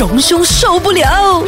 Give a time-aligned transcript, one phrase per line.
[0.00, 1.44] 荣兄受不了。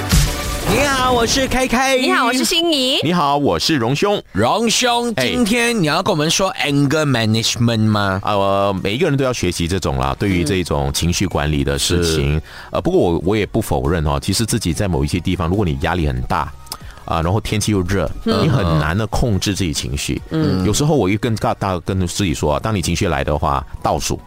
[0.71, 2.03] 你好，我是 K K。
[2.03, 2.99] 你好，我是心怡。
[3.03, 4.23] 你好，我是荣兄。
[4.33, 8.21] 荣兄，今天你要跟我们说 anger management 吗？
[8.23, 12.39] 啊，我每一个人都要学习这种啦，对于这种情绪管理的事情。
[12.71, 16.53] 呃，不过我我也不否认哦，其实自己在某一些地方，如果你压力很大
[17.07, 20.21] 啊，然后天气又热，你很难的控制自己情绪。
[20.29, 24.21] 嗯，有时候我又跟大大跟自己说，当你情绪来的话，倒数。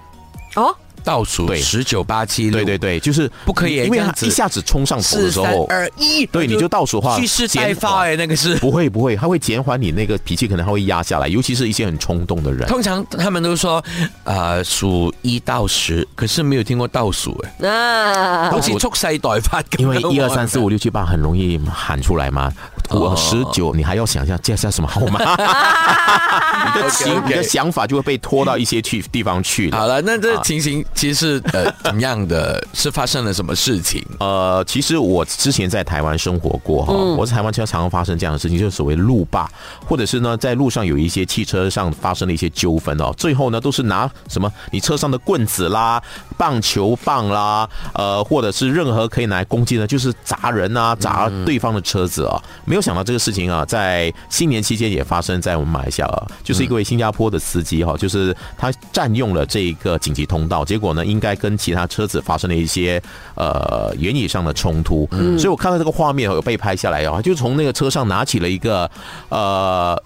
[0.55, 0.75] 哦。
[1.05, 1.61] 倒数对。
[1.61, 8.55] 十九八七六，对对对，就是不可以，因为一下子冲上头的时候，二一，对，你就倒数话，蓄势待发哎，那个是。
[8.55, 12.67] 不会不会，他会减缓你那个脾气，可能他会压下来，尤其是一些很冲动的人。
[12.67, 13.83] 通常他们都说
[14.23, 22.51] 啊，数一到十，可是没有听过倒数哎，啊，好似蓄势待发，因为一二三四五六七八很容易喊出来嘛。
[22.89, 25.19] 我十九，你还要想一下接下来什么号码？
[25.19, 32.65] 你的情，你的想法就会被拖到一些去地方去好了，那这情形其实是呃 怎么样的？
[32.73, 34.03] 是发生了什么事情？
[34.19, 39.49] 呃，其实我之前在台湾生活过哈，我在台湾经常常发生这样的事情，就是所谓路霸，
[39.85, 46.01] 或者是呢在路上有一些汽车上发生了一些纠纷哦，最后呢都是拿什么你车上的棍子啦、
[46.37, 52.41] 棒球棒啦，呃，或者是任何可以拿来攻击的，就是砸人啊、砸对方的车子啊。
[52.65, 63.01] 没有想到这个事情啊，在新年期间也发生在我们马来西亚啊，就是一位新加坡的司机哈，就是他占用了这一个紧急通道，结果呢，应该跟其他车子发生了一些
[63.35, 68.89] 呃言语上的冲突，所以我看到这个画面有被拍下来啊，就从那个车上拿起了一个
[69.29, 70.01] 呃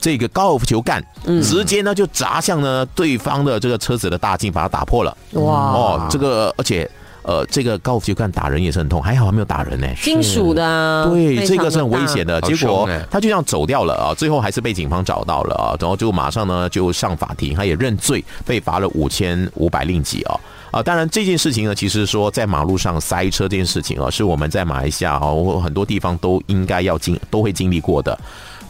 [0.00, 1.04] 这个高尔夫球杆，
[1.42, 5.16] 直接呢就砸向呢对方的这个车子的大镜，把它打破了。
[5.32, 6.90] 哇哦，这个而且。
[7.22, 9.86] 呃，这个高尔夫球杆打人也是很痛，还好还没有打人呢。
[10.02, 12.40] 金属的，对，这个是很危险的。
[12.40, 20.40] 结果他就这样走掉了啊，最后还是被警方找到了啊，然后就马上呢就上法庭，他也认罪，被罚了五千五百令吉啊
[20.70, 20.82] 啊！
[20.82, 25.26] 当然这件事情呢，其实说在马路上塞车这件事情啊，是我们在马来西亚啊
[25.62, 28.18] 很多地方都应该要经都会经历过的，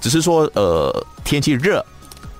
[0.01, 0.93] 只是说呃
[1.25, 1.85] 天气热。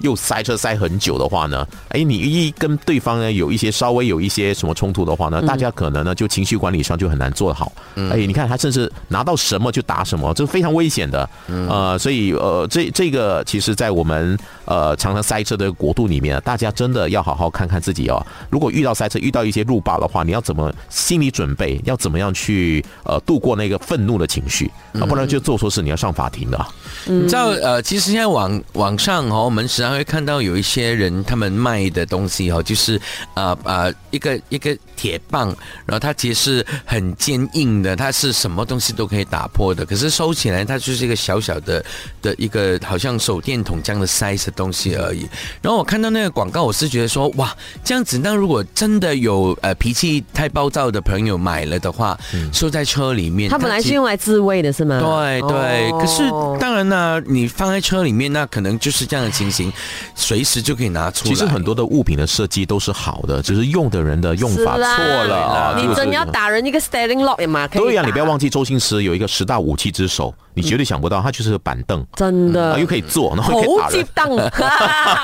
[0.01, 7.73] 又塞车塞很久的话呢，哎，你一跟对方呢有一些稍微有一些什么冲突的话呢，大家可能呢就情绪管理上就很难做好。
[7.95, 11.29] 哎，你看他甚至拿到什么就打什么，这是非常危险的。
[11.47, 18.25] 呃，所以呃，这这个其实，在我们呃常常塞车的国度里面，大家真的要好好看看自己哦。
[18.49, 21.81] 如果遇到塞车，遇到一些路霸的话，你要怎么心理准备？
[21.85, 24.71] 要怎么样去呃度过那个愤怒的情绪？
[24.95, 26.67] 啊，不然就做错事，你要上法庭的。
[27.07, 33.01] 你知道呃，其实现在网网上哦，我们时常会看到有一些人他们卖的东西哦，就是
[33.35, 35.49] 呃呃一个一个铁棒，
[35.87, 41.85] 然后它其实是很坚硬的，它是什么东西都可以打破的，可是收起来它就是一个小小的
[42.21, 45.29] 的一个好像手电筒这样的 size 的东西而已。
[45.63, 52.19] 然后我看到那个广告，我是觉得说哇，这样子，那如果真的有呃脾气太暴躁的朋友买了的话，
[52.53, 55.01] 收在车里面，它本来是用来自卫的是吗？
[55.01, 56.29] 对对，可是
[56.59, 56.81] 当然。
[56.91, 59.71] 呢你放在车里面，那可能就是这样的情形，
[60.15, 61.31] 随时就可以拿出来。
[61.31, 65.75] 其实很多的物品的设计都是好的，只是用的人的用法错了。
[65.77, 67.67] 你真的要打人一个 standing lock 嘛？
[67.69, 70.35] 对呀，你不要忘记周星驰有一个十大武器之首。
[70.53, 74.51] 你绝对想不到，它就是个板凳，真的，又可以坐，然后可以打人。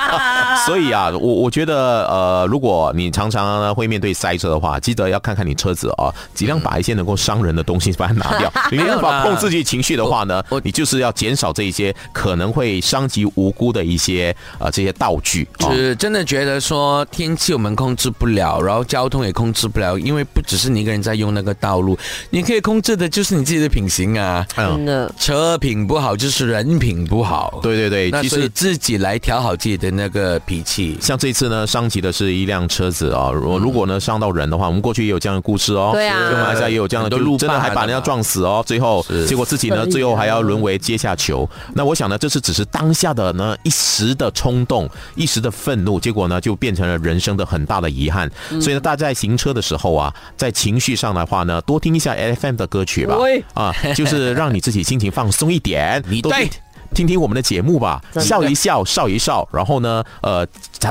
[0.65, 8.51] 所以啊，我我觉得，呃，如果你常常呢会面对塞车的话，记得要看看你车子啊，尽量把一些能够伤人的东西把它拿掉。
[8.71, 15.47] 你没办法控制自己情绪的话呢，你就是要减少这一些可能会伤及无辜的一些呃这些道具。
[15.59, 21.97] 是真的觉得说天气我们控制不了，然后交通也控制不了，因为不只是你一个人在用那个道路，
[22.29, 25.11] 你可以控制的就是你自己的品行啊，真的。
[25.17, 30.97] 车品不好就是人品不好，对对对，其实自己来调好自己的那个脾气。
[31.01, 41.47] 像这次呢，伤及的是一辆车子啊，如如果呢伤到人的话，我们过去也有这样的故事哦，对啊，马来西亚也有这样的，就真的还把人家撞死哦，最后结果自己呢，最后还要沦为阶下囚。
[41.73, 48.29] 那我想呢，这是只是当下的呢一时的冲动，一时的愤怒，结果呢就变成了人生的很大的遗憾。
[48.61, 53.15] 所以呢，大家在行车的时候啊，在情绪上的话呢，多听一下 FM 的歌曲吧，
[53.53, 55.07] 啊，就是让你自己心情。
[55.17, 56.49] 放松一点， 你对，
[56.93, 60.45] 听听我们的节目吧，笑一笑，笑一笑，然后呢，呃，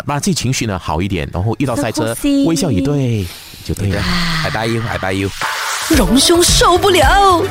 [0.04, 2.16] 把自己情绪呢好一点，然后遇到赛车，
[2.46, 3.24] 微笑以对，
[3.64, 4.02] 就对了。
[4.02, 5.28] 海大 you，海大 you，
[5.90, 7.42] 荣兄受不了。